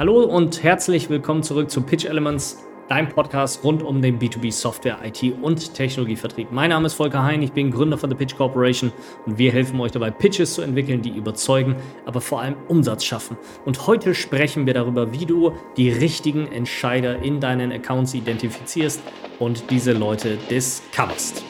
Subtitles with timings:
[0.00, 4.98] Hallo und herzlich willkommen zurück zu Pitch Elements, dein Podcast rund um den B2B Software,
[5.02, 6.52] IT und Technologievertrieb.
[6.52, 8.92] Mein Name ist Volker Hein, ich bin Gründer von The Pitch Corporation
[9.26, 11.74] und wir helfen euch dabei, Pitches zu entwickeln, die überzeugen,
[12.06, 13.36] aber vor allem Umsatz schaffen.
[13.64, 19.02] Und heute sprechen wir darüber, wie du die richtigen Entscheider in deinen Accounts identifizierst
[19.40, 21.42] und diese Leute discoverst.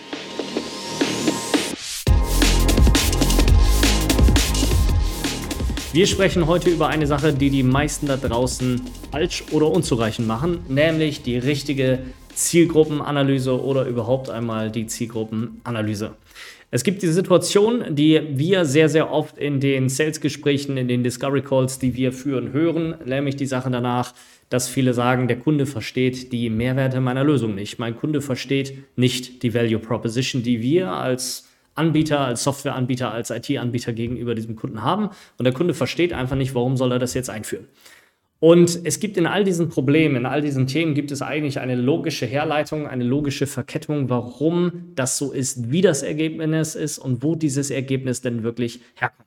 [5.91, 10.59] Wir sprechen heute über eine Sache, die die meisten da draußen falsch oder unzureichend machen,
[10.69, 12.01] nämlich die richtige
[12.35, 16.13] Zielgruppenanalyse oder überhaupt einmal die Zielgruppenanalyse.
[16.71, 21.41] Es gibt die Situation, die wir sehr, sehr oft in den Sales-Gesprächen, in den Discovery
[21.41, 24.13] Calls, die wir führen, hören, nämlich die Sache danach,
[24.51, 27.79] dass viele sagen, der Kunde versteht die Mehrwerte meiner Lösung nicht.
[27.79, 31.48] Mein Kunde versteht nicht die Value Proposition, die wir als
[31.79, 35.11] Anbieter, als Softwareanbieter, als IT-Anbieter gegenüber diesem Kunden haben.
[35.39, 37.67] Und der Kunde versteht einfach nicht, warum soll er das jetzt einführen.
[38.41, 41.75] Und es gibt in all diesen Problemen, in all diesen Themen gibt es eigentlich eine
[41.75, 47.35] logische Herleitung, eine logische Verkettung, warum das so ist, wie das Ergebnis ist und wo
[47.35, 49.27] dieses Ergebnis denn wirklich herkommt.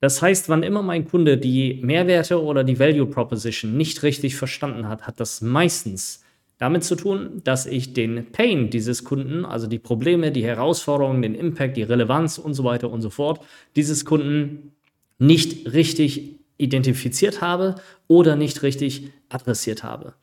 [0.00, 4.88] Das heißt, wann immer mein Kunde die Mehrwerte oder die Value Proposition nicht richtig verstanden
[4.88, 6.24] hat, hat das meistens
[6.58, 11.34] damit zu tun, dass ich den Pain dieses Kunden, also die Probleme, die Herausforderungen, den
[11.34, 13.40] Impact, die Relevanz und so weiter und so fort,
[13.76, 14.72] dieses Kunden
[15.18, 17.76] nicht richtig identifiziert habe
[18.08, 20.14] oder nicht richtig adressiert habe.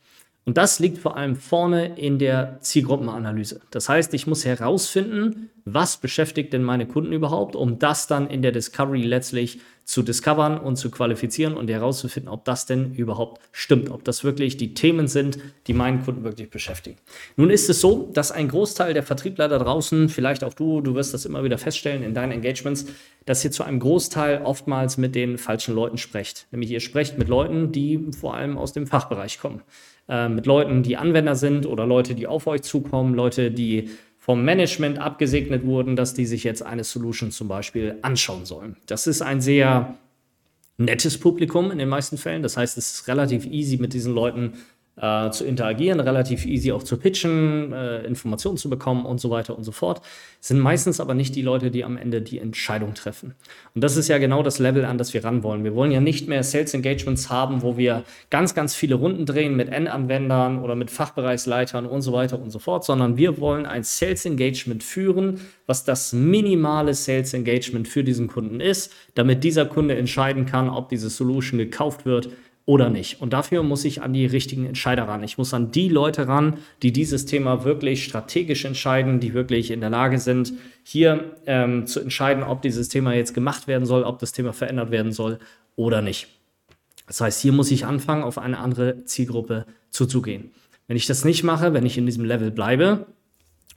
[0.44, 3.62] Und das liegt vor allem vorne in der Zielgruppenanalyse.
[3.70, 8.42] Das heißt, ich muss herausfinden, was beschäftigt denn meine Kunden überhaupt, um das dann in
[8.42, 13.88] der Discovery letztlich zu discovern und zu qualifizieren und herauszufinden, ob das denn überhaupt stimmt,
[13.88, 16.98] ob das wirklich die Themen sind, die meinen Kunden wirklich beschäftigen.
[17.36, 20.96] Nun ist es so, dass ein Großteil der Vertriebler da draußen, vielleicht auch du, du
[20.96, 22.86] wirst das immer wieder feststellen in deinen Engagements,
[23.26, 26.48] dass ihr zu einem Großteil oftmals mit den falschen Leuten sprecht.
[26.50, 29.62] Nämlich ihr sprecht mit Leuten, die vor allem aus dem Fachbereich kommen.
[30.08, 33.90] Äh, mit Leuten, die Anwender sind oder Leute, die auf euch zukommen, Leute, die
[34.26, 38.76] vom Management abgesegnet wurden, dass die sich jetzt eine Solution zum Beispiel anschauen sollen.
[38.86, 39.96] Das ist ein sehr
[40.78, 42.42] nettes Publikum in den meisten Fällen.
[42.42, 44.54] Das heißt, es ist relativ easy mit diesen Leuten
[45.00, 49.56] äh, zu interagieren, relativ easy auch zu pitchen, äh, Informationen zu bekommen und so weiter
[49.56, 50.00] und so fort.
[50.40, 53.34] Sind meistens aber nicht die Leute, die am Ende die Entscheidung treffen.
[53.74, 55.64] Und das ist ja genau das Level, an das wir ran wollen.
[55.64, 59.54] Wir wollen ja nicht mehr Sales Engagements haben, wo wir ganz, ganz viele Runden drehen
[59.54, 63.82] mit Endanwendern oder mit Fachbereichsleitern und so weiter und so fort, sondern wir wollen ein
[63.82, 69.96] Sales Engagement führen, was das minimale Sales Engagement für diesen Kunden ist, damit dieser Kunde
[69.96, 72.30] entscheiden kann, ob diese Solution gekauft wird
[72.66, 73.22] oder nicht.
[73.22, 75.22] Und dafür muss ich an die richtigen Entscheider ran.
[75.22, 79.80] Ich muss an die Leute ran, die dieses Thema wirklich strategisch entscheiden, die wirklich in
[79.80, 84.18] der Lage sind, hier ähm, zu entscheiden, ob dieses Thema jetzt gemacht werden soll, ob
[84.18, 85.38] das Thema verändert werden soll
[85.76, 86.26] oder nicht.
[87.06, 90.50] Das heißt, hier muss ich anfangen, auf eine andere Zielgruppe zuzugehen.
[90.88, 93.06] Wenn ich das nicht mache, wenn ich in diesem Level bleibe,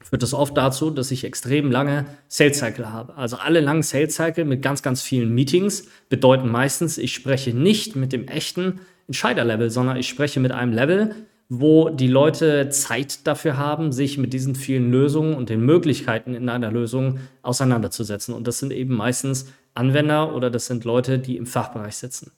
[0.01, 3.15] führt das oft dazu, dass ich extrem lange Sales Cycle habe.
[3.15, 7.95] Also alle langen Sales Cycle mit ganz, ganz vielen Meetings bedeuten meistens, ich spreche nicht
[7.95, 11.15] mit dem echten Entscheiderlevel, sondern ich spreche mit einem Level,
[11.49, 16.47] wo die Leute Zeit dafür haben, sich mit diesen vielen Lösungen und den Möglichkeiten in
[16.47, 18.35] einer Lösung auseinanderzusetzen.
[18.35, 22.31] Und das sind eben meistens Anwender oder das sind Leute, die im Fachbereich sitzen.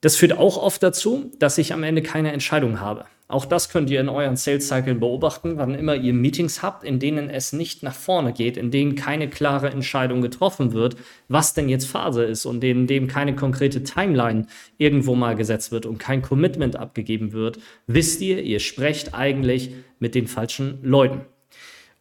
[0.00, 3.04] Das führt auch oft dazu, dass ich am Ende keine Entscheidung habe.
[3.28, 7.00] Auch das könnt ihr in euren Sales Cycle beobachten, wann immer ihr Meetings habt, in
[7.00, 11.68] denen es nicht nach vorne geht, in denen keine klare Entscheidung getroffen wird, was denn
[11.68, 14.46] jetzt Phase ist und in dem keine konkrete Timeline
[14.78, 20.14] irgendwo mal gesetzt wird und kein Commitment abgegeben wird, wisst ihr, ihr sprecht eigentlich mit
[20.14, 21.22] den falschen Leuten.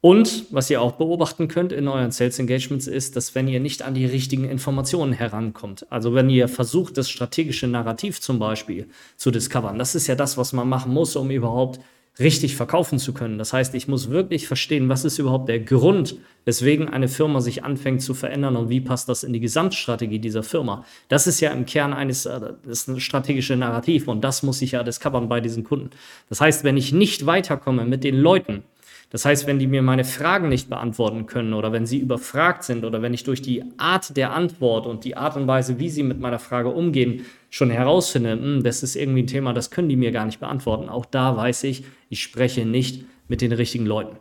[0.02, 3.82] Und was ihr auch beobachten könnt in euren Sales Engagements ist, dass wenn ihr nicht
[3.82, 9.32] an die richtigen Informationen herankommt, also wenn ihr versucht, das strategische Narrativ zum Beispiel zu
[9.32, 11.80] discovern, das ist ja das, was man machen muss, um überhaupt
[12.20, 13.38] richtig verkaufen zu können.
[13.38, 17.64] Das heißt, ich muss wirklich verstehen, was ist überhaupt der Grund, weswegen eine Firma sich
[17.64, 20.86] anfängt zu verändern und wie passt das in die Gesamtstrategie dieser Firma.
[21.10, 24.62] Das ist ja im Kern eines äh, das ist ein strategische Narrativ und das muss
[24.62, 25.90] ich ja discovern bei diesen Kunden.
[26.30, 28.64] Das heißt, wenn ich nicht weiterkomme mit den Leuten,
[29.10, 32.84] das heißt, wenn die mir meine Fragen nicht beantworten können oder wenn sie überfragt sind
[32.84, 36.04] oder wenn ich durch die Art der Antwort und die Art und Weise, wie sie
[36.04, 39.96] mit meiner Frage umgehen, schon herausfinde, hm, das ist irgendwie ein Thema, das können die
[39.96, 40.90] mir gar nicht beantworten.
[40.90, 44.18] Auch da weiß ich, ich spreche nicht mit den richtigen Leuten.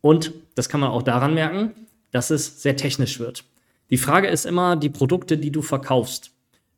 [0.00, 1.72] Und das kann man auch daran merken,
[2.12, 3.44] dass es sehr technisch wird.
[3.90, 6.32] Die Frage ist immer, die Produkte, die du verkaufst.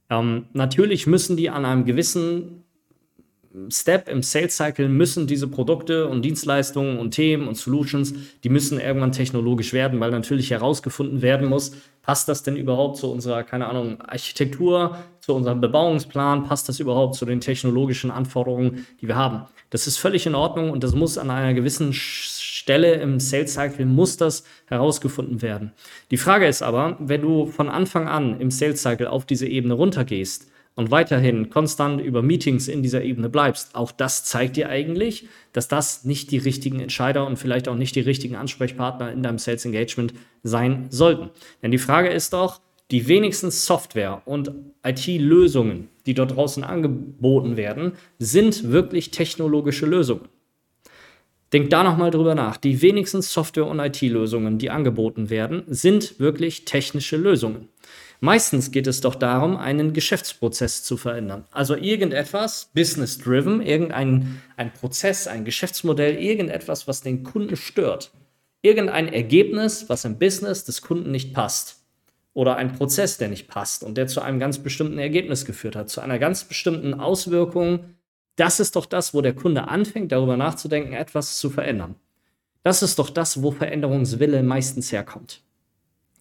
[0.08, 2.64] Ähm, natürlich müssen die an einem gewissen
[3.68, 8.14] Step im Sales Cycle müssen diese Produkte und Dienstleistungen und Themen und Solutions,
[8.44, 13.10] die müssen irgendwann technologisch werden, weil natürlich herausgefunden werden muss, Passt das denn überhaupt zu
[13.10, 16.44] unserer, keine Ahnung, Architektur, zu unserem Bebauungsplan?
[16.44, 19.44] Passt das überhaupt zu den technologischen Anforderungen, die wir haben?
[19.68, 23.84] Das ist völlig in Ordnung und das muss an einer gewissen Stelle im Sales Cycle
[23.84, 25.72] muss das herausgefunden werden.
[26.10, 29.74] Die Frage ist aber, wenn du von Anfang an im Sales Cycle auf diese Ebene
[29.74, 35.28] runtergehst, und weiterhin konstant über Meetings in dieser Ebene bleibst, auch das zeigt dir eigentlich,
[35.52, 39.38] dass das nicht die richtigen Entscheider und vielleicht auch nicht die richtigen Ansprechpartner in deinem
[39.38, 41.30] Sales Engagement sein sollten.
[41.62, 44.52] Denn die Frage ist doch, die wenigsten Software und
[44.84, 50.28] IT-Lösungen, die dort draußen angeboten werden, sind wirklich technologische Lösungen.
[51.52, 52.56] Denk da nochmal drüber nach.
[52.56, 57.68] Die wenigsten Software- und IT-Lösungen, die angeboten werden, sind wirklich technische Lösungen.
[58.22, 61.46] Meistens geht es doch darum, einen Geschäftsprozess zu verändern.
[61.52, 68.12] Also irgendetwas, business-driven, irgendein ein Prozess, ein Geschäftsmodell, irgendetwas, was den Kunden stört.
[68.60, 71.78] Irgendein Ergebnis, was im Business des Kunden nicht passt.
[72.34, 75.88] Oder ein Prozess, der nicht passt und der zu einem ganz bestimmten Ergebnis geführt hat,
[75.88, 77.96] zu einer ganz bestimmten Auswirkung.
[78.36, 81.94] Das ist doch das, wo der Kunde anfängt, darüber nachzudenken, etwas zu verändern.
[82.62, 85.42] Das ist doch das, wo Veränderungswille meistens herkommt.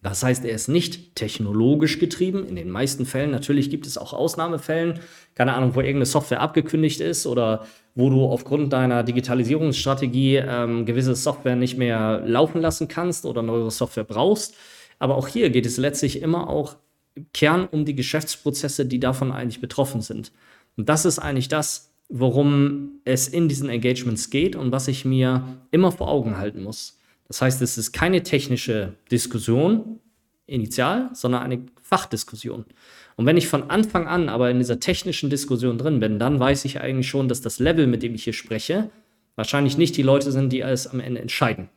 [0.02, 2.46] Das heißt, er ist nicht technologisch getrieben.
[2.46, 5.00] In den meisten Fällen, natürlich gibt es auch Ausnahmefällen,
[5.34, 11.14] keine Ahnung, wo irgendeine Software abgekündigt ist oder wo du aufgrund deiner Digitalisierungsstrategie ähm, gewisse
[11.14, 14.54] Software nicht mehr laufen lassen kannst oder neue Software brauchst.
[14.98, 16.76] Aber auch hier geht es letztlich immer auch
[17.14, 20.32] im Kern um die Geschäftsprozesse, die davon eigentlich betroffen sind.
[20.76, 25.58] Und das ist eigentlich das, worum es in diesen Engagements geht und was ich mir
[25.70, 26.99] immer vor Augen halten muss.
[27.30, 30.00] Das heißt, es ist keine technische Diskussion
[30.48, 32.64] initial, sondern eine Fachdiskussion.
[33.14, 36.64] Und wenn ich von Anfang an aber in dieser technischen Diskussion drin bin, dann weiß
[36.64, 38.90] ich eigentlich schon, dass das Level, mit dem ich hier spreche,
[39.36, 41.68] wahrscheinlich nicht die Leute sind, die es am Ende entscheiden.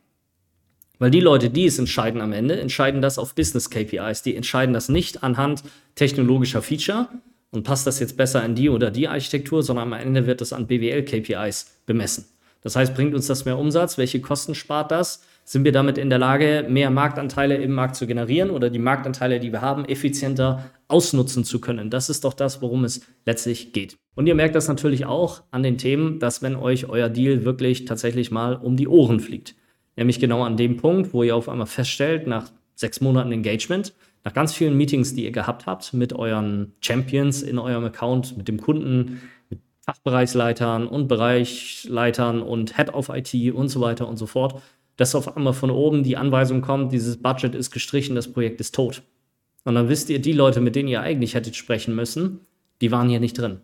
[0.98, 4.24] Weil die Leute, die es entscheiden am Ende, entscheiden das auf Business KPIs.
[4.24, 5.62] Die entscheiden das nicht anhand
[5.94, 7.10] technologischer Feature
[7.52, 10.52] und passt das jetzt besser in die oder die Architektur, sondern am Ende wird das
[10.52, 12.26] an BWL KPIs bemessen.
[12.62, 14.00] Das heißt, bringt uns das mehr Umsatz?
[14.00, 15.22] Welche Kosten spart das?
[15.44, 19.40] Sind wir damit in der Lage, mehr Marktanteile im Markt zu generieren oder die Marktanteile,
[19.40, 21.90] die wir haben, effizienter ausnutzen zu können.
[21.90, 23.98] Das ist doch das, worum es letztlich geht.
[24.16, 27.86] Und ihr merkt das natürlich auch an den Themen, dass wenn euch euer Deal wirklich
[27.86, 29.56] tatsächlich mal um die Ohren fliegt.
[29.96, 33.94] Nämlich genau an dem Punkt, wo ihr auf einmal feststellt, nach sechs Monaten Engagement,
[34.24, 38.48] nach ganz vielen Meetings, die ihr gehabt habt mit euren Champions in eurem Account, mit
[38.48, 44.26] dem Kunden, mit Fachbereichsleitern und Bereichsleitern und Head of IT und so weiter und so
[44.26, 44.62] fort,
[44.98, 48.76] dass auf einmal von oben die Anweisung kommt, dieses Budget ist gestrichen, das Projekt ist
[48.76, 49.04] tot.
[49.64, 52.42] Und dann wisst ihr, die Leute, mit denen ihr eigentlich hättet sprechen müssen,
[52.82, 53.62] die waren hier nicht drin.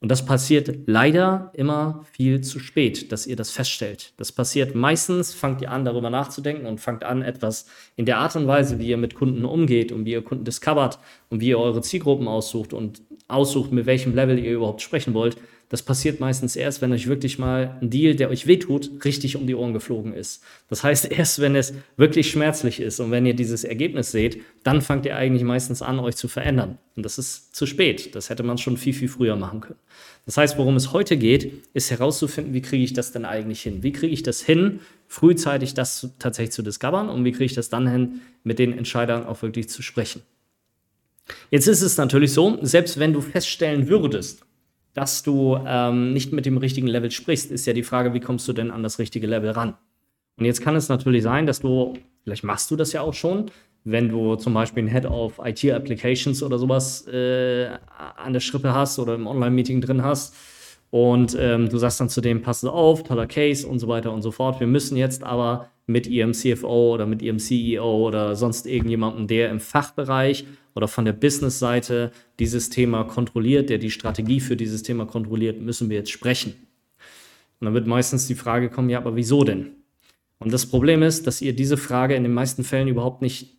[0.00, 4.12] Und das passiert leider immer viel zu spät, dass ihr das feststellt.
[4.16, 7.66] Das passiert meistens, fangt ihr an, darüber nachzudenken und fangt an, etwas
[7.96, 11.00] in der Art und Weise, wie ihr mit Kunden umgeht und wie ihr Kunden discovert
[11.30, 15.36] und wie ihr eure Zielgruppen aussucht und aussucht, mit welchem Level ihr überhaupt sprechen wollt,
[15.68, 19.46] das passiert meistens erst, wenn euch wirklich mal ein Deal, der euch wehtut, richtig um
[19.46, 20.42] die Ohren geflogen ist.
[20.70, 24.80] Das heißt, erst wenn es wirklich schmerzlich ist und wenn ihr dieses Ergebnis seht, dann
[24.80, 26.78] fangt ihr eigentlich meistens an, euch zu verändern.
[26.96, 28.14] Und das ist zu spät.
[28.14, 29.78] Das hätte man schon viel, viel früher machen können.
[30.24, 33.82] Das heißt, worum es heute geht, ist herauszufinden, wie kriege ich das denn eigentlich hin?
[33.82, 37.54] Wie kriege ich das hin, frühzeitig das zu, tatsächlich zu discovern und wie kriege ich
[37.54, 40.22] das dann hin, mit den Entscheidern auch wirklich zu sprechen?
[41.50, 44.44] Jetzt ist es natürlich so, selbst wenn du feststellen würdest,
[44.98, 48.48] dass du ähm, nicht mit dem richtigen Level sprichst, ist ja die Frage, wie kommst
[48.48, 49.74] du denn an das richtige Level ran?
[50.38, 51.94] Und jetzt kann es natürlich sein, dass du,
[52.24, 53.48] vielleicht machst du das ja auch schon,
[53.84, 57.68] wenn du zum Beispiel einen Head of IT Applications oder sowas äh,
[58.16, 60.34] an der Schrippe hast oder im Online-Meeting drin hast
[60.90, 64.22] und ähm, du sagst dann zu dem, pass auf, toller Case und so weiter und
[64.22, 64.60] so fort.
[64.60, 69.50] Wir müssen jetzt aber mit ihrem CFO oder mit ihrem CEO oder sonst irgendjemandem, der
[69.50, 75.06] im Fachbereich oder von der Business-Seite dieses Thema kontrolliert, der die Strategie für dieses Thema
[75.06, 76.54] kontrolliert, müssen wir jetzt sprechen.
[77.60, 79.72] Und dann wird meistens die Frage kommen, ja, aber wieso denn?
[80.38, 83.57] Und das Problem ist, dass ihr diese Frage in den meisten Fällen überhaupt nicht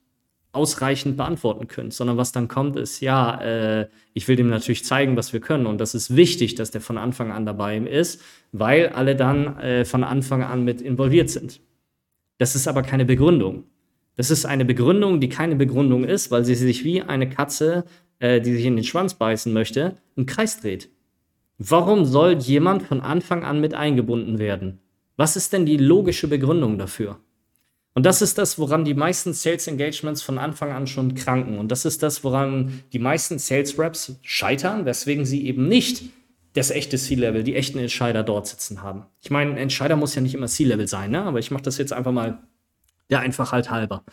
[0.51, 5.15] ausreichend beantworten könnt, sondern was dann kommt, ist, ja, äh, ich will dem natürlich zeigen,
[5.15, 5.67] was wir können.
[5.67, 9.85] Und das ist wichtig, dass der von Anfang an dabei ist, weil alle dann äh,
[9.85, 11.61] von Anfang an mit involviert sind.
[12.39, 13.65] Das ist aber keine Begründung.
[14.15, 17.85] Das ist eine Begründung, die keine Begründung ist, weil sie sich wie eine Katze,
[18.17, 20.89] äh, die sich in den Schwanz beißen möchte, im Kreis dreht.
[21.59, 24.79] Warum soll jemand von Anfang an mit eingebunden werden?
[25.15, 27.19] Was ist denn die logische Begründung dafür?
[27.99, 31.57] Und das ist das, woran die meisten Sales Engagements von Anfang an schon kranken.
[31.57, 36.03] Und das ist das, woran die meisten Sales Reps scheitern, weswegen sie eben nicht
[36.53, 39.03] das echte C-Level, die echten Entscheider dort sitzen haben.
[39.19, 41.23] Ich meine, ein Entscheider muss ja nicht immer C-Level sein, ne?
[41.23, 42.39] aber ich mache das jetzt einfach mal
[43.09, 44.05] der Einfachheit halber.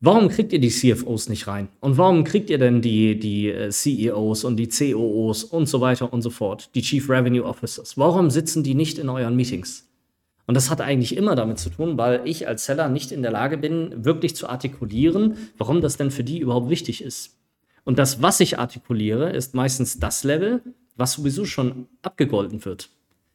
[0.00, 1.68] Warum kriegt ihr die CFOs nicht rein?
[1.80, 6.12] Und warum kriegt ihr denn die, die äh, CEOs und die COOs und so weiter
[6.12, 7.96] und so fort, die Chief Revenue Officers?
[7.96, 9.87] Warum sitzen die nicht in euren Meetings?
[10.48, 13.30] Und das hat eigentlich immer damit zu tun, weil ich als Seller nicht in der
[13.30, 17.36] Lage bin, wirklich zu artikulieren, warum das denn für die überhaupt wichtig ist.
[17.84, 20.62] Und das, was ich artikuliere, ist meistens das Level,
[20.96, 22.88] was sowieso schon abgegolten wird.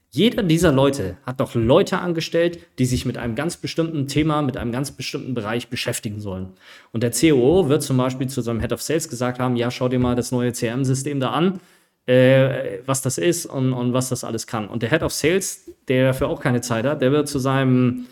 [0.09, 4.57] Jeder dieser Leute hat doch Leute angestellt, die sich mit einem ganz bestimmten Thema, mit
[4.57, 6.49] einem ganz bestimmten Bereich beschäftigen sollen.
[6.91, 9.87] Und der COO wird zum Beispiel zu seinem Head of Sales gesagt haben, ja, schau
[9.87, 11.59] dir mal das neue CRM-System da an,
[12.05, 14.67] äh, was das ist und, und was das alles kann.
[14.67, 18.05] Und der Head of Sales, der dafür auch keine Zeit hat, der wird zu seinem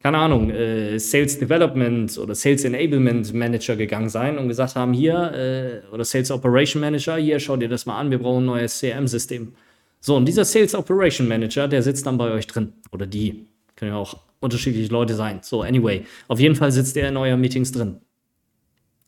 [0.00, 5.32] keine Ahnung, äh, Sales Development oder Sales Enablement Manager gegangen sein und gesagt haben, hier,
[5.32, 8.78] äh, oder Sales Operation Manager, hier, schau dir das mal an, wir brauchen ein neues
[8.78, 9.52] CRM-System.
[10.00, 12.72] So, und dieser Sales Operation Manager, der sitzt dann bei euch drin.
[12.92, 13.46] Oder die.
[13.74, 15.40] Können ja auch unterschiedliche Leute sein.
[15.42, 16.04] So, anyway.
[16.28, 17.96] Auf jeden Fall sitzt der in euren Meetings drin.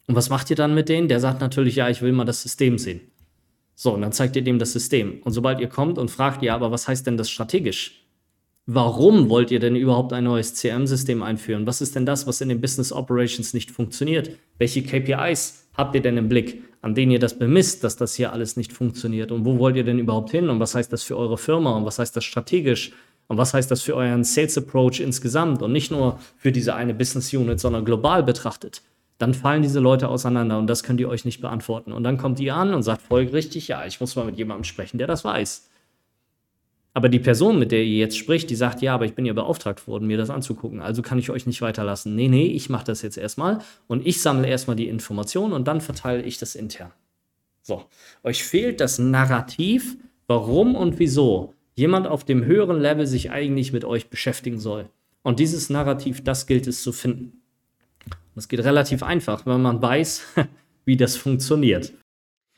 [0.09, 1.07] Und was macht ihr dann mit denen?
[1.07, 3.01] Der sagt natürlich, ja, ich will mal das System sehen.
[3.83, 5.23] So, und dann zeigt ihr dem das System.
[5.25, 8.05] Und sobald ihr kommt und fragt, ja, aber was heißt denn das strategisch?
[8.67, 11.67] Warum wollt ihr denn überhaupt ein neues CRM-System einführen?
[11.67, 14.33] Was ist denn das, was in den Business Operations nicht funktioniert?
[14.59, 16.63] Welche KPIs habt ihr denn im Blick?
[16.83, 19.33] an denen ihr das bemisst, dass das hier alles nicht funktioniert?
[19.33, 20.49] Und wo wollt ihr denn überhaupt hin?
[20.49, 21.77] Und was heißt das für eure Firma?
[21.77, 22.93] Und was heißt das strategisch?
[23.29, 25.63] Und was heißt das für euren Sales Approach insgesamt?
[25.63, 28.83] Und nicht nur für diese eine Business Unit, sondern global betrachtet.
[29.21, 31.93] Dann fallen diese Leute auseinander und das könnt ihr euch nicht beantworten.
[31.93, 34.97] Und dann kommt ihr an und sagt folgerichtig, ja, ich muss mal mit jemandem sprechen,
[34.97, 35.69] der das weiß.
[36.95, 39.35] Aber die Person, mit der ihr jetzt spricht, die sagt, ja, aber ich bin ja
[39.35, 42.17] beauftragt worden, mir das anzugucken, also kann ich euch nicht weiterlassen.
[42.17, 43.59] Nee, nee, ich mache das jetzt erstmal
[43.89, 46.91] und ich sammle erstmal die Informationen und dann verteile ich das intern.
[47.61, 47.85] So,
[48.25, 49.99] euch fehlt das Narrativ,
[50.29, 54.89] warum und wieso jemand auf dem höheren Level sich eigentlich mit euch beschäftigen soll.
[55.23, 57.40] Und dieses Narrativ, das gilt es zu finden.
[58.35, 60.23] Das geht relativ einfach, wenn man weiß,
[60.85, 61.93] wie das funktioniert.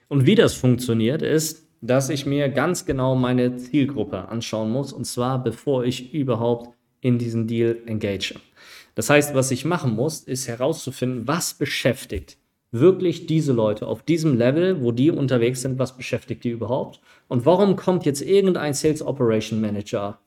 [0.09, 5.05] Und wie das funktioniert ist, dass ich mir ganz genau meine Zielgruppe anschauen muss und
[5.05, 8.35] zwar bevor ich überhaupt in diesen Deal engage.
[8.95, 12.37] Das heißt, was ich machen muss, ist herauszufinden, was beschäftigt
[12.73, 17.47] wirklich diese Leute auf diesem Level, wo die unterwegs sind, was beschäftigt die überhaupt und
[17.47, 20.19] warum kommt jetzt irgendein Sales Operation Manager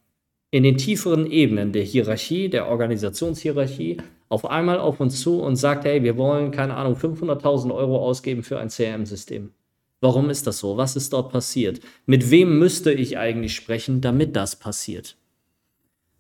[0.52, 3.98] in den tieferen Ebenen der Hierarchie, der Organisationshierarchie,
[4.30, 8.44] auf einmal auf uns zu und sagt, hey, wir wollen, keine Ahnung, 500.000 Euro ausgeben
[8.44, 9.52] für ein CRM-System.
[10.02, 10.78] Warum ist das so?
[10.78, 11.80] Was ist dort passiert?
[12.06, 15.18] Mit wem müsste ich eigentlich sprechen, damit das passiert?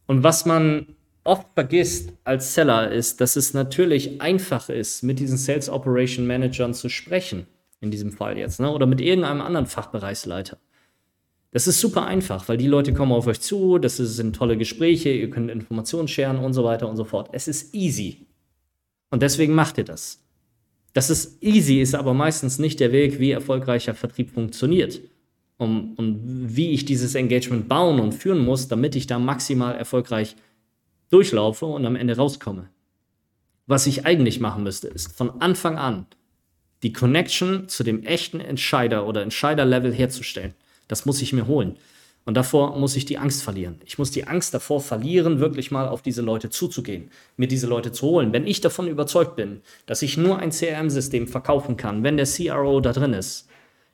[0.08, 5.38] Und was man oft vergisst als Seller ist, dass es natürlich einfach ist, mit diesen
[5.38, 7.48] Sales Operation Managern zu sprechen,
[7.82, 8.72] in diesem Fall jetzt, ne?
[8.72, 10.58] oder mit irgendeinem anderen Fachbereichsleiter.
[11.56, 15.10] Das ist super einfach, weil die Leute kommen auf euch zu, das sind tolle Gespräche,
[15.12, 17.30] ihr könnt Informationen scheren und so weiter und so fort.
[17.32, 18.28] Es ist easy.
[19.10, 20.22] Und deswegen macht ihr das.
[20.92, 25.00] Das ist easy, ist aber meistens nicht der Weg, wie erfolgreicher Vertrieb funktioniert.
[25.56, 26.20] Um, und
[26.58, 30.36] wie ich dieses Engagement bauen und führen muss, damit ich da maximal erfolgreich
[31.10, 32.68] durchlaufe und am Ende rauskomme.
[33.66, 36.06] Was ich eigentlich machen müsste, ist von Anfang an
[36.84, 40.54] die Connection zu dem echten Entscheider oder Entscheider-Level herzustellen.
[40.88, 41.78] Das muss ich mir holen.
[42.26, 43.80] Und davor muss ich die Angst verlieren.
[43.86, 47.92] Ich muss die Angst davor verlieren, wirklich mal auf diese Leute zuzugehen, mir diese Leute
[47.92, 48.34] zu holen.
[48.34, 52.82] Wenn ich davon überzeugt bin, dass ich nur ein CRM-System verkaufen kann, wenn der CRO
[52.82, 53.48] da drin ist,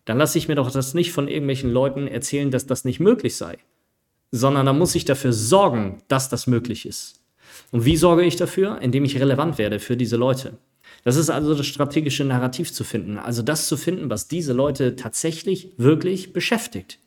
[0.06, 3.36] dann lasse ich mir doch das nicht von irgendwelchen Leuten erzählen, dass das nicht möglich
[3.36, 3.58] sei,
[4.32, 7.22] sondern da muss ich dafür sorgen, dass das möglich ist.
[7.72, 8.80] Und wie sorge ich dafür?
[8.82, 10.58] Indem ich relevant werde für diese Leute.
[11.04, 14.96] Das ist also das strategische Narrativ zu finden, also das zu finden, was diese Leute
[14.96, 17.00] tatsächlich wirklich beschäftigt.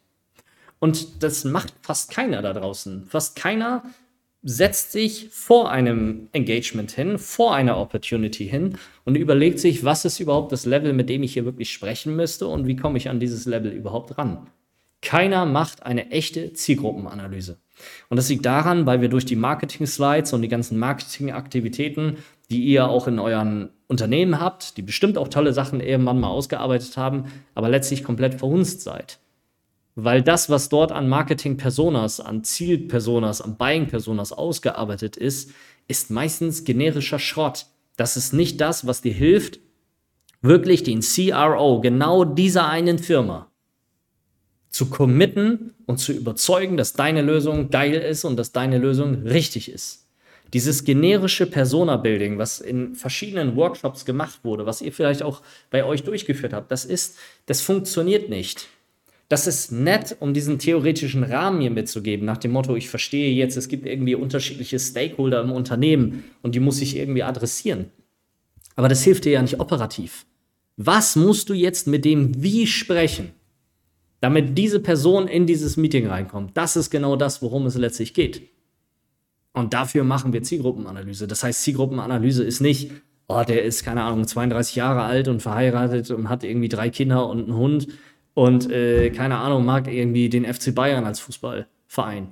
[0.80, 3.06] Und das macht fast keiner da draußen.
[3.06, 3.84] Fast keiner
[4.42, 10.20] setzt sich vor einem Engagement hin, vor einer Opportunity hin und überlegt sich, was ist
[10.20, 13.20] überhaupt das Level, mit dem ich hier wirklich sprechen müsste und wie komme ich an
[13.20, 14.46] dieses Level überhaupt ran.
[15.00, 17.58] Keiner macht eine echte Zielgruppenanalyse.
[18.08, 22.18] Und das liegt daran, weil wir durch die Marketing-Slides und die ganzen Marketing-Aktivitäten,
[22.54, 26.96] die ihr auch in euren Unternehmen habt, die bestimmt auch tolle Sachen irgendwann mal ausgearbeitet
[26.96, 27.24] haben,
[27.56, 29.18] aber letztlich komplett verhunzt seid.
[29.96, 35.50] Weil das, was dort an Marketing-Personas, an Zielpersonas, an Buying-Personas ausgearbeitet ist,
[35.88, 37.66] ist meistens generischer Schrott.
[37.96, 39.58] Das ist nicht das, was dir hilft,
[40.42, 43.50] wirklich den CRO genau dieser einen Firma
[44.70, 49.70] zu committen und zu überzeugen, dass deine Lösung geil ist und dass deine Lösung richtig
[49.70, 50.03] ist.
[50.54, 56.04] Dieses generische Persona-Building, was in verschiedenen Workshops gemacht wurde, was ihr vielleicht auch bei euch
[56.04, 58.68] durchgeführt habt, das ist, das funktioniert nicht.
[59.28, 63.56] Das ist nett, um diesen theoretischen Rahmen hier mitzugeben, nach dem Motto, ich verstehe jetzt,
[63.56, 67.86] es gibt irgendwie unterschiedliche Stakeholder im Unternehmen und die muss ich irgendwie adressieren.
[68.76, 70.24] Aber das hilft dir ja nicht operativ.
[70.76, 73.32] Was musst du jetzt mit dem Wie sprechen,
[74.20, 76.56] damit diese Person in dieses Meeting reinkommt?
[76.56, 78.53] Das ist genau das, worum es letztlich geht.
[79.54, 81.26] Und dafür machen wir Zielgruppenanalyse.
[81.26, 82.90] Das heißt, Zielgruppenanalyse ist nicht,
[83.28, 87.28] oh, der ist, keine Ahnung, 32 Jahre alt und verheiratet und hat irgendwie drei Kinder
[87.28, 87.88] und einen Hund
[88.34, 92.28] und, äh, keine Ahnung, mag irgendwie den FC Bayern als Fußballverein.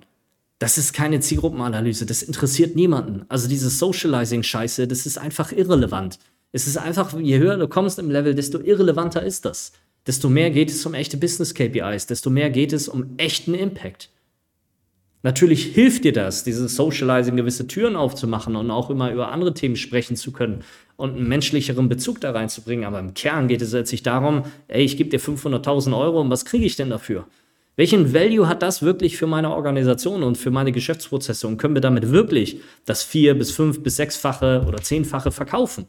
[0.59, 2.07] Das ist keine Zielgruppenanalyse.
[2.07, 3.25] Das interessiert niemanden.
[3.29, 6.19] Also diese Socializing-Scheiße, das ist einfach irrelevant.
[6.51, 9.73] Es ist einfach, je höher du kommst im Level, desto irrelevanter ist das.
[10.07, 14.11] Desto mehr geht es um echte Business-KPIs, desto mehr geht es um echten Impact.
[15.25, 19.77] Natürlich hilft dir das, dieses Socializing gewisse Türen aufzumachen und auch immer über andere Themen
[19.77, 20.65] sprechen zu können
[20.97, 22.85] und einen menschlicheren Bezug da reinzubringen.
[22.85, 26.45] Aber im Kern geht es letztlich darum, ey, ich gebe dir 500.000 Euro und was
[26.45, 27.27] kriege ich denn dafür?
[27.77, 31.47] Welchen Value hat das wirklich für meine Organisation und für meine Geschäftsprozesse?
[31.47, 35.87] Und können wir damit wirklich das vier bis fünf bis sechsfache oder zehnfache verkaufen?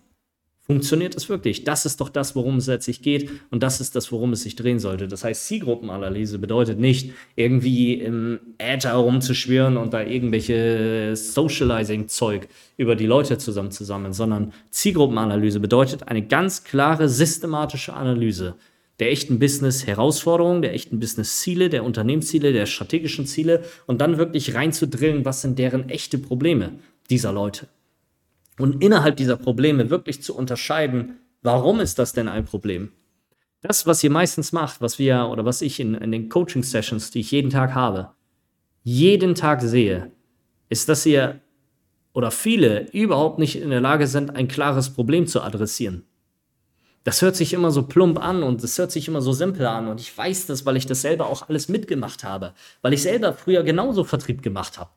[0.66, 1.66] Funktioniert es wirklich?
[1.66, 4.56] Das ist doch das, worum es letztlich geht und das ist das, worum es sich
[4.56, 5.10] drehen sollte.
[5.10, 13.08] Das heißt, Zielgruppenanalyse bedeutet nicht, irgendwie im Äther rumzuschwirren und da irgendwelche Socializing-Zeug über die
[13.08, 18.56] Leute zusammenzusammeln, sondern Zielgruppenanalyse bedeutet eine ganz klare systematische Analyse
[19.00, 25.26] der echten Business-Herausforderungen, der echten Business-Ziele, der Unternehmensziele, der strategischen Ziele und dann wirklich reinzudrillen,
[25.26, 26.80] was sind deren echte Probleme
[27.10, 27.68] dieser Leute.
[28.60, 32.92] Und innerhalb dieser Probleme wirklich zu unterscheiden, warum ist das denn ein Problem?
[33.62, 37.22] Das, was ihr meistens macht, was wir oder was ich in, in den Coaching-Sessions, die
[37.22, 38.12] ich jeden Tag habe,
[38.84, 40.12] jeden Tag sehe,
[40.70, 41.40] ist, dass ihr
[42.14, 46.06] oder viele überhaupt nicht in der Lage sind, ein klares Problem zu adressieren.
[47.04, 49.88] Das hört sich immer so plump an und es hört sich immer so simpel an.
[49.88, 52.54] Und ich weiß das, weil ich das selber auch alles mitgemacht habe.
[52.82, 54.92] Weil ich selber früher genauso Vertrieb gemacht habe.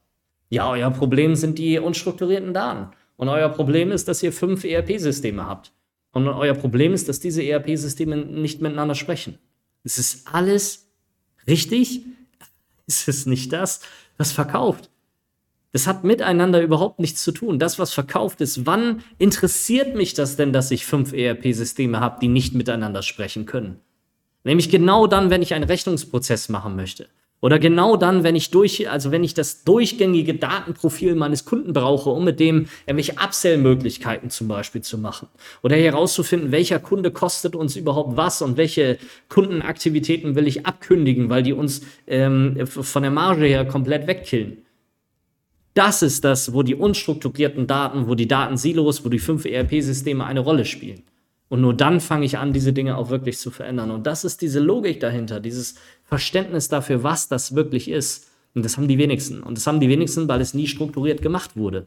[0.48, 2.94] Ja, euer Problem sind die unstrukturierten Daten.
[3.16, 5.72] Und euer Problem ist, dass ihr fünf ERP-Systeme habt.
[6.12, 9.38] Und euer Problem ist, dass diese ERP-Systeme nicht miteinander sprechen.
[9.84, 10.88] Es ist alles
[11.46, 12.02] richtig.
[12.86, 13.80] Es ist nicht das,
[14.16, 14.90] was verkauft.
[15.72, 17.58] Das hat miteinander überhaupt nichts zu tun.
[17.58, 22.28] Das, was verkauft ist, wann interessiert mich das denn, dass ich fünf ERP-Systeme habe, die
[22.28, 23.80] nicht miteinander sprechen können?
[24.42, 27.08] Nämlich genau dann, wenn ich einen Rechnungsprozess machen möchte.
[27.40, 32.10] Oder genau dann, wenn ich durch, also wenn ich das durchgängige Datenprofil meines Kunden brauche,
[32.10, 35.28] um mit dem irgendwelche Upsell-Möglichkeiten zum Beispiel zu machen.
[35.62, 41.42] Oder herauszufinden, welcher Kunde kostet uns überhaupt was und welche Kundenaktivitäten will ich abkündigen, weil
[41.42, 44.62] die uns ähm, von der Marge her komplett wegkillen.
[45.74, 50.40] Das ist das, wo die unstrukturierten Daten, wo die Datensilos, wo die fünf ERP-Systeme eine
[50.40, 51.02] Rolle spielen.
[51.48, 53.90] Und nur dann fange ich an, diese Dinge auch wirklich zu verändern.
[53.90, 58.28] Und das ist diese Logik dahinter, dieses Verständnis dafür, was das wirklich ist.
[58.54, 59.42] Und das haben die wenigsten.
[59.42, 61.86] Und das haben die wenigsten, weil es nie strukturiert gemacht wurde.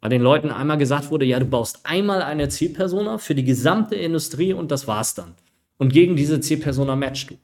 [0.00, 3.96] Weil den Leuten einmal gesagt wurde, ja, du baust einmal eine Zielpersona für die gesamte
[3.96, 5.34] Industrie und das war's dann.
[5.78, 7.38] Und gegen diese Zielpersona matchst du.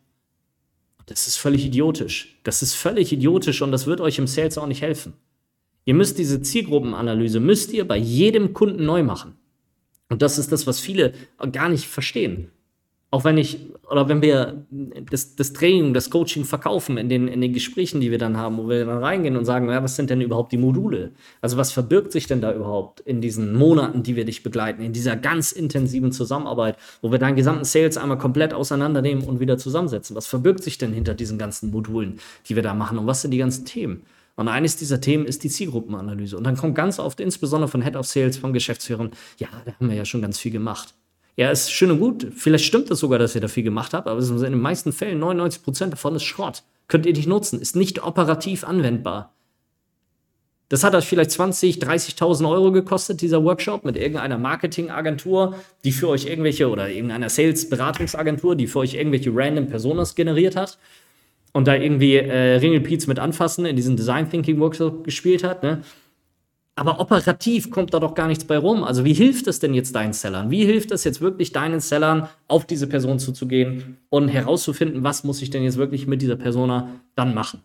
[1.07, 2.39] Das ist völlig idiotisch.
[2.45, 5.15] Das ist völlig idiotisch und das wird euch im Sales auch nicht helfen.
[5.85, 9.37] Ihr müsst diese Zielgruppenanalyse, müsst ihr bei jedem Kunden neu machen.
[10.15, 11.13] Und das ist das, was viele
[11.51, 12.53] gar nicht verstehen.
[13.11, 13.59] Auch wenn ich,
[13.91, 14.65] oder wenn wir
[15.11, 18.57] das, das Training, das Coaching verkaufen in den, in den Gesprächen, die wir dann haben,
[18.57, 21.11] wo wir dann reingehen und sagen, ja, was sind denn überhaupt die Module?
[21.41, 24.93] Also was verbirgt sich denn da überhaupt in diesen Monaten, die wir dich begleiten, in
[24.93, 30.15] dieser ganz intensiven Zusammenarbeit, wo wir deinen gesamten Sales einmal komplett auseinandernehmen und wieder zusammensetzen?
[30.15, 32.99] Was verbirgt sich denn hinter diesen ganzen Modulen, die wir da machen?
[32.99, 34.03] Und was sind die ganzen Themen?
[34.37, 36.37] Und eines dieser Themen ist die Zielgruppenanalyse.
[36.37, 39.89] Und dann kommt ganz oft, insbesondere von Head of Sales, von Geschäftsführern, ja, da haben
[39.89, 40.95] wir ja schon ganz viel gemacht.
[41.37, 42.29] Ja, ist schön und gut.
[42.37, 45.23] Vielleicht stimmt es sogar, dass ihr da viel gemacht habt, aber in den meisten Fällen,
[45.23, 46.63] 99% davon ist Schrott.
[46.87, 49.33] Könnt ihr nicht nutzen, ist nicht operativ anwendbar.
[50.69, 56.09] Das hat euch vielleicht 20, 30.000 Euro gekostet, dieser Workshop mit irgendeiner Marketingagentur, die für
[56.09, 60.79] euch irgendwelche oder irgendeiner Sales-Beratungsagentur, die für euch irgendwelche random Personas generiert hat
[61.55, 65.81] und da irgendwie äh, Ringelpiez mit anfassen in diesen Design Thinking Workshop gespielt hat, ne?
[66.77, 68.83] Aber operativ kommt da doch gar nichts bei rum.
[68.83, 70.51] Also wie hilft es denn jetzt deinen Sellern?
[70.51, 75.41] Wie hilft es jetzt wirklich deinen Sellern, auf diese Person zuzugehen und herauszufinden, was muss
[75.41, 77.61] ich denn jetzt wirklich mit dieser Persona dann machen?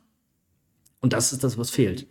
[1.01, 2.05] Und das ist das, was fehlt.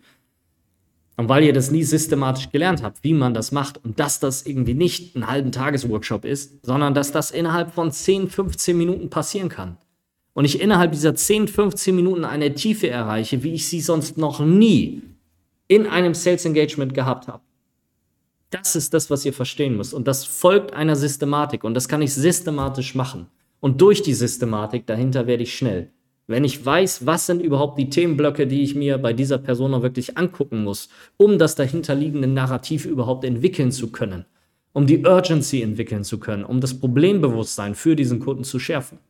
[1.16, 4.44] Und weil ihr das nie systematisch gelernt habt, wie man das macht und dass das
[4.44, 9.48] irgendwie nicht ein halben Tagesworkshop ist, sondern dass das innerhalb von 10, 15 Minuten passieren
[9.48, 9.76] kann
[10.38, 14.38] und ich innerhalb dieser 10, 15 Minuten eine Tiefe erreiche, wie ich sie sonst noch
[14.38, 15.02] nie
[15.66, 17.42] in einem Sales Engagement gehabt habe.
[18.50, 19.92] Das ist das, was ihr verstehen müsst.
[19.92, 21.64] Und das folgt einer Systematik.
[21.64, 23.26] Und das kann ich systematisch machen.
[23.58, 25.90] Und durch die Systematik dahinter werde ich schnell.
[26.28, 30.18] Wenn ich weiß, was sind überhaupt die Themenblöcke, die ich mir bei dieser Person wirklich
[30.18, 34.24] angucken muss, um das dahinterliegende Narrativ überhaupt entwickeln zu können.
[34.72, 39.00] um die Urgency entwickeln zu können, um das Problembewusstsein für diesen Kunden zu schärfen.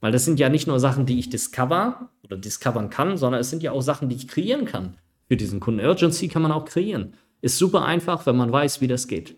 [0.00, 3.50] Weil das sind ja nicht nur Sachen, die ich discover oder discovern kann, sondern es
[3.50, 4.96] sind ja auch Sachen, die ich kreieren kann
[5.28, 5.84] für diesen Kunden.
[5.84, 7.14] Urgency kann man auch kreieren.
[7.40, 9.36] Ist super einfach, wenn man weiß, wie das geht.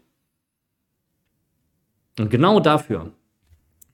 [2.18, 3.12] Und genau dafür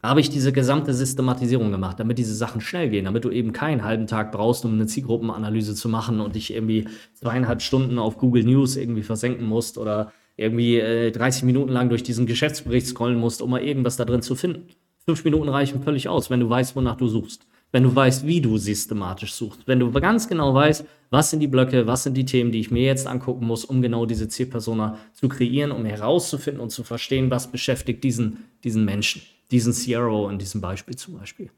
[0.02, 3.84] habe ich diese gesamte Systematisierung gemacht, damit diese Sachen schnell gehen, damit du eben keinen
[3.84, 8.44] halben Tag brauchst, um eine Zielgruppenanalyse zu machen und dich irgendwie zweieinhalb Stunden auf Google
[8.44, 13.40] News irgendwie versenken musst oder irgendwie äh, 30 Minuten lang durch diesen Geschäftsbericht scrollen musst,
[13.40, 14.68] um mal irgendwas da drin zu finden.
[15.06, 17.46] Fünf Minuten reichen völlig aus, wenn du weißt, wonach du suchst.
[17.72, 19.66] Wenn du weißt, wie du systematisch suchst.
[19.66, 22.70] Wenn du ganz genau weißt, was sind die Blöcke, was sind die Themen, die ich
[22.70, 27.30] mir jetzt angucken muss, um genau diese Zielpersona zu kreieren, um herauszufinden und zu verstehen,
[27.30, 31.50] was beschäftigt diesen, diesen Menschen diesen CRO in diesem Beispiel zum Beispiel.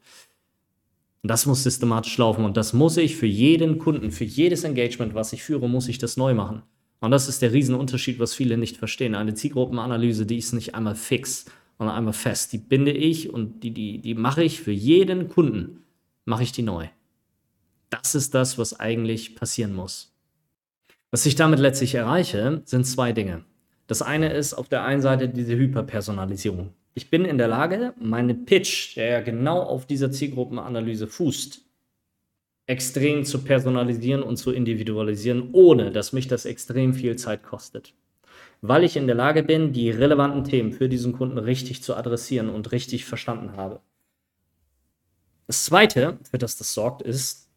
[1.23, 5.13] Und das muss systematisch laufen und das muss ich für jeden Kunden, für jedes Engagement,
[5.13, 6.61] was ich führe, muss ich das neu machen.
[6.99, 9.15] Und das ist der Riesenunterschied, was viele nicht verstehen.
[9.15, 11.45] Eine Zielgruppenanalyse, die ist nicht einmal fix,
[11.77, 12.53] sondern einmal fest.
[12.53, 15.83] Die binde ich und die, die, die mache ich für jeden Kunden,
[16.25, 16.87] mache ich die neu.
[17.89, 20.13] Das ist das, was eigentlich passieren muss.
[21.11, 23.43] Was ich damit letztlich erreiche, sind zwei Dinge.
[23.87, 28.45] Das eine ist auf der einen Seite diese Hyperpersonalisierung ich bin in der Lage, meinen
[28.45, 31.61] Pitch, der ja genau auf dieser Zielgruppenanalyse fußt,
[32.65, 37.93] extrem zu personalisieren und zu individualisieren, ohne dass mich das extrem viel Zeit kostet.
[38.61, 42.49] Weil ich in der Lage bin, die relevanten Themen für diesen Kunden richtig zu adressieren
[42.49, 43.81] und richtig verstanden habe.
[45.45, 47.49] Das Zweite, für das das sorgt, ist,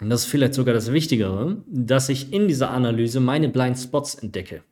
[0.00, 4.16] und das ist vielleicht sogar das Wichtigere, dass ich in dieser Analyse meine Blind Spots
[4.16, 4.62] entdecke.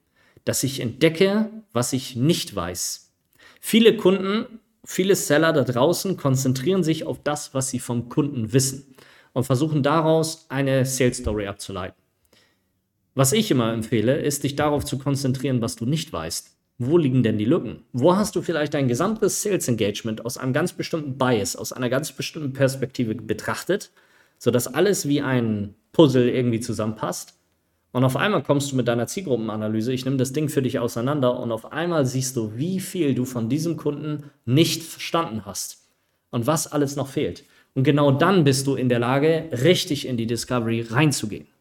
[0.45, 3.12] Dass ich entdecke, was ich nicht weiß.
[3.61, 8.97] Viele Kunden, viele Seller da draußen konzentrieren sich auf das, was sie vom Kunden wissen
[9.33, 12.02] und versuchen daraus eine Sales Story abzuleiten.
[13.14, 16.57] Was ich immer empfehle, ist, dich darauf zu konzentrieren, was du nicht weißt.
[16.79, 17.85] Wo liegen denn die Lücken?
[17.92, 21.90] Wo hast du vielleicht dein gesamtes Sales Engagement aus einem ganz bestimmten Bias, aus einer
[21.90, 23.90] ganz bestimmten Perspektive betrachtet,
[24.38, 27.38] sodass alles wie ein Puzzle irgendwie zusammenpasst?
[27.92, 31.38] Und auf einmal kommst du mit deiner Zielgruppenanalyse, ich nehme das Ding für dich auseinander
[31.38, 35.87] und auf einmal siehst du, wie viel du von diesem Kunden nicht verstanden hast
[36.31, 37.44] und was alles noch fehlt.
[37.75, 41.52] Und genau dann bist du in der Lage, richtig in die Discovery reinzugehen.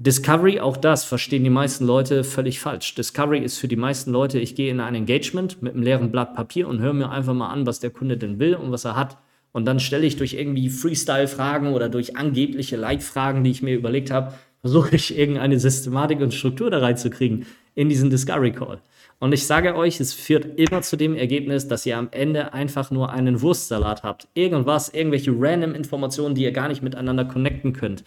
[0.00, 2.94] Discovery, auch das verstehen die meisten Leute völlig falsch.
[2.94, 6.36] Discovery ist für die meisten Leute, ich gehe in ein Engagement mit einem leeren Blatt
[6.36, 8.94] Papier und höre mir einfach mal an, was der Kunde denn will und was er
[8.94, 9.18] hat.
[9.50, 14.12] Und dann stelle ich durch irgendwie Freestyle-Fragen oder durch angebliche Leitfragen, die ich mir überlegt
[14.12, 18.78] habe, versuche ich irgendeine Systematik und Struktur da reinzukriegen in diesen Discovery Call.
[19.18, 22.92] Und ich sage euch, es führt immer zu dem Ergebnis, dass ihr am Ende einfach
[22.92, 24.28] nur einen Wurstsalat habt.
[24.34, 28.04] Irgendwas, irgendwelche random Informationen, die ihr gar nicht miteinander connecten könnt.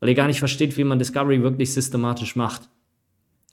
[0.00, 2.68] Weil ihr gar nicht versteht, wie man Discovery wirklich systematisch macht.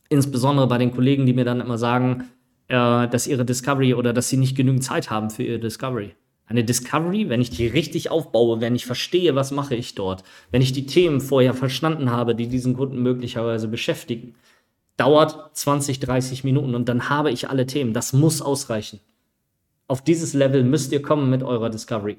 [0.10, 2.26] Insbesondere bei den Kollegen, die mir dann immer sagen,
[2.68, 6.16] äh, dass ihre Discovery oder dass sie nicht genügend Zeit haben für ihre Discovery.
[6.46, 10.62] Eine Discovery, wenn ich die richtig aufbaue, wenn ich verstehe, was mache ich dort, wenn
[10.62, 14.36] ich die Themen vorher verstanden habe, die diesen Kunden möglicherweise beschäftigen,
[14.98, 17.94] dauert 20, 30 Minuten und dann habe ich alle Themen.
[17.94, 19.00] Das muss ausreichen.
[19.88, 22.18] Auf dieses Level müsst ihr kommen mit eurer Discovery.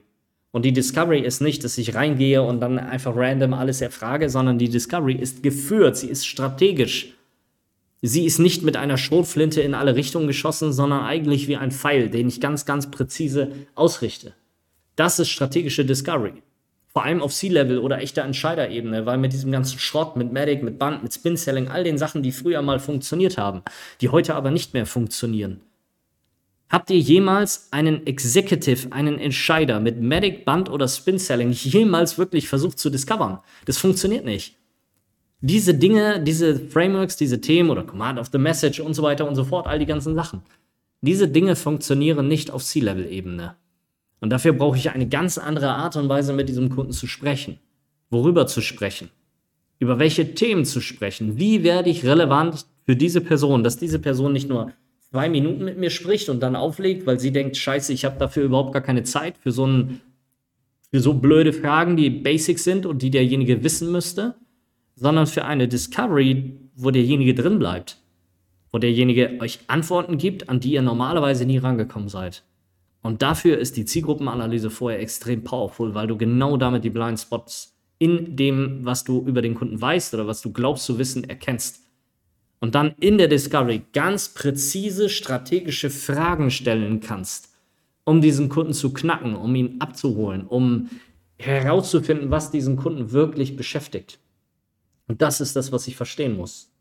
[0.55, 4.57] Und die Discovery ist nicht, dass ich reingehe und dann einfach random alles erfrage, sondern
[4.57, 7.13] die Discovery ist geführt, sie ist strategisch.
[8.03, 12.09] Sie ist nicht mit einer Schrotflinte in alle Richtungen geschossen, sondern eigentlich wie ein Pfeil,
[12.09, 14.33] den ich ganz, ganz präzise ausrichte.
[14.95, 16.35] Das ist strategische Discovery.
[16.87, 20.79] Vor allem auf C-Level oder echter Entscheiderebene, weil mit diesem ganzen Schrott, mit Medic, mit
[20.79, 23.63] Band, mit Spin-Selling, all den Sachen, die früher mal funktioniert haben,
[24.01, 25.63] die heute aber nicht mehr funktionieren.
[26.69, 32.79] Habt ihr jemals einen Executive, einen Entscheider mit Medic, Band oder Spin-Selling jemals wirklich versucht
[32.79, 33.39] zu discovern?
[33.65, 34.57] Das funktioniert nicht
[35.47, 39.35] diese Dinge, diese Frameworks, diese Themen oder Command of the Message und so weiter und
[39.35, 40.41] so fort, all die ganzen Sachen.
[41.03, 43.55] Diese Dinge funktionieren nicht auf C-Level-Ebene.
[44.21, 47.59] Und dafür brauche ich eine ganz andere Art und Weise, mit diesem Kunden zu sprechen.
[48.09, 49.11] Worüber zu sprechen?
[49.79, 51.37] Über welche Themen zu sprechen?
[51.37, 54.73] Wie werde ich relevant für diese Person, dass diese Person nicht nur
[55.15, 58.43] zwei Minuten mit mir spricht und dann auflegt, weil sie denkt, scheiße, ich habe dafür
[58.43, 60.01] überhaupt gar keine Zeit für so, ein,
[60.91, 64.35] für so blöde Fragen, die basic sind und die derjenige wissen müsste,
[64.97, 68.03] sondern für eine Discovery, wo derjenige drin bleibt,
[68.73, 72.43] wo derjenige euch Antworten gibt, an die ihr normalerweise nie rangekommen seid.
[73.01, 77.77] Und dafür ist die Zielgruppenanalyse vorher extrem powerful, weil du genau damit die Blind Spots
[78.01, 81.84] in dem, was du über den Kunden weißt oder was du glaubst zu wissen, erkennst.
[82.65, 87.51] Und dann in der Discovery ganz präzise strategische Fragen stellen kannst,
[88.05, 90.89] um diesen Kunden zu knacken, um ihn abzuholen, um
[91.37, 94.19] herauszufinden, was diesen Kunden wirklich beschäftigt.
[95.09, 96.73] Und das ist das, was ich verstehen muss.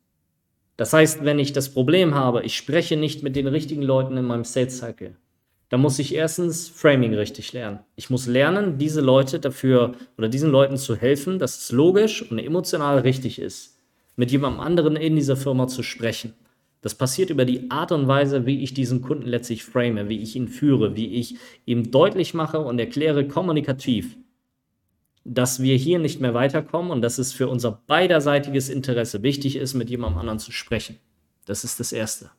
[0.78, 4.24] Das heißt, wenn ich das Problem habe, ich spreche nicht mit den richtigen Leuten in
[4.24, 5.18] meinem Sales Cycle,
[5.68, 7.80] dann muss ich erstens Framing richtig lernen.
[7.98, 12.40] Ich muss lernen, diese Leute dafür oder diesen Leuten zu helfen, dass es logisch und
[12.40, 13.74] emotional richtig ist,
[14.16, 16.34] mit jemandem anderen in dieser Firma zu sprechen.
[16.82, 20.36] Das passiert über die Art und Weise, wie ich diesen Kunden letztlich frame, wie ich
[20.36, 24.18] ihn führe, wie ich ihm deutlich mache und erkläre kommunikativ,
[25.24, 29.74] dass wir hier nicht mehr weiterkommen und dass es für unser beiderseitiges Interesse wichtig ist,
[29.74, 30.98] mit jemandem anderen zu sprechen.
[31.46, 32.32] Das ist das Erste.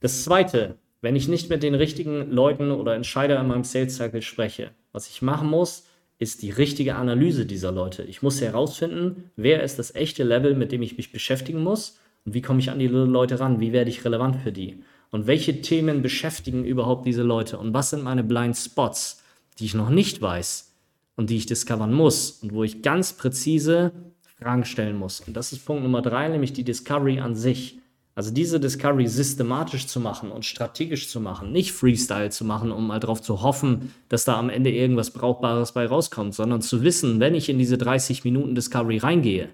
[0.00, 4.22] Das Zweite, wenn ich nicht mit den richtigen Leuten oder Entscheider in meinem Sales Cycle
[4.22, 5.86] spreche, was ich machen muss,
[6.22, 8.04] ist die richtige Analyse dieser Leute.
[8.04, 12.32] Ich muss herausfinden, wer ist das echte Level, mit dem ich mich beschäftigen muss und
[12.32, 15.60] wie komme ich an die Leute ran, wie werde ich relevant für die und welche
[15.60, 19.22] Themen beschäftigen überhaupt diese Leute und was sind meine Blind Spots,
[19.58, 20.72] die ich noch nicht weiß
[21.16, 23.92] und die ich discovern muss und wo ich ganz präzise
[24.38, 25.20] Fragen stellen muss.
[25.20, 27.80] Und das ist Punkt Nummer drei, nämlich die Discovery an sich.
[28.14, 32.86] Also diese Discovery systematisch zu machen und strategisch zu machen, nicht Freestyle zu machen, um
[32.86, 37.20] mal darauf zu hoffen, dass da am Ende irgendwas Brauchbares bei rauskommt, sondern zu wissen,
[37.20, 39.48] wenn ich in diese 30 Minuten Discovery reingehe,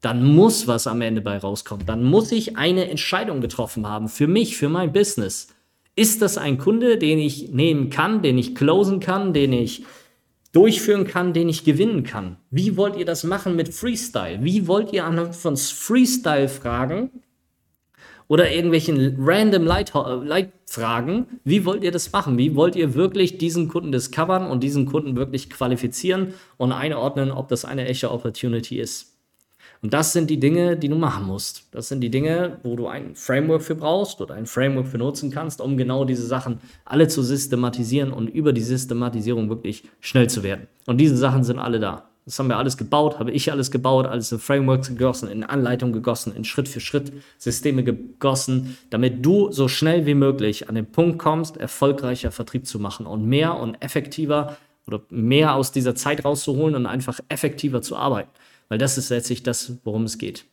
[0.00, 1.86] dann muss was am Ende bei rauskommen.
[1.86, 5.48] Dann muss ich eine Entscheidung getroffen haben für mich, für mein Business.
[5.94, 9.84] Ist das ein Kunde, den ich nehmen kann, den ich closen kann, den ich
[10.50, 12.36] durchführen kann, den ich gewinnen kann?
[12.50, 14.42] Wie wollt ihr das machen mit Freestyle?
[14.42, 17.10] Wie wollt ihr anhand von Freestyle-Fragen
[18.32, 21.26] oder irgendwelchen random Leitfragen.
[21.44, 22.38] Wie wollt ihr das machen?
[22.38, 27.48] Wie wollt ihr wirklich diesen Kunden discovern und diesen Kunden wirklich qualifizieren und einordnen, ob
[27.48, 29.18] das eine echte Opportunity ist?
[29.82, 31.68] Und das sind die Dinge, die du machen musst.
[31.72, 35.30] Das sind die Dinge, wo du ein Framework für brauchst oder ein Framework für nutzen
[35.30, 40.42] kannst, um genau diese Sachen alle zu systematisieren und über die Systematisierung wirklich schnell zu
[40.42, 40.68] werden.
[40.86, 42.08] Und diese Sachen sind alle da.
[42.24, 45.92] Das haben wir alles gebaut, habe ich alles gebaut, alles in Frameworks gegossen, in Anleitungen
[45.92, 50.86] gegossen, in Schritt für Schritt Systeme gegossen, damit du so schnell wie möglich an den
[50.86, 54.56] Punkt kommst, erfolgreicher Vertrieb zu machen und mehr und effektiver
[54.86, 58.30] oder mehr aus dieser Zeit rauszuholen und einfach effektiver zu arbeiten.
[58.68, 60.44] Weil das ist letztlich das, worum es geht.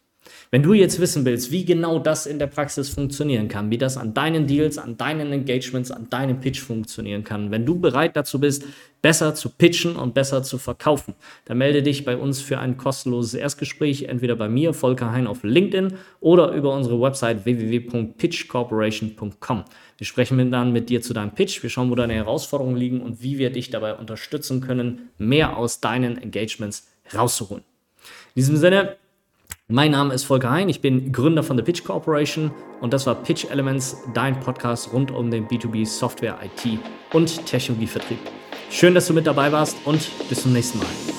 [0.51, 3.97] Wenn du jetzt wissen willst, wie genau das in der Praxis funktionieren kann, wie das
[3.97, 8.39] an deinen Deals, an deinen Engagements, an deinem Pitch funktionieren kann, wenn du bereit dazu
[8.39, 8.65] bist,
[9.01, 11.15] besser zu pitchen und besser zu verkaufen,
[11.45, 15.43] dann melde dich bei uns für ein kostenloses Erstgespräch, entweder bei mir, Volker Hein auf
[15.43, 19.63] LinkedIn oder über unsere Website www.pitchcorporation.com.
[19.97, 23.23] Wir sprechen dann mit dir zu deinem Pitch, wir schauen, wo deine Herausforderungen liegen und
[23.23, 27.63] wie wir dich dabei unterstützen können, mehr aus deinen Engagements rauszuholen.
[28.35, 28.97] In diesem Sinne,
[29.71, 32.51] mein Name ist Volker Hein, ich bin Gründer von The Pitch Corporation
[32.82, 36.79] und das war Pitch Elements, dein Podcast rund um den B2B Software, IT
[37.13, 38.17] und Technologievertrieb.
[38.71, 41.18] Schön, dass du mit dabei warst und bis zum nächsten Mal.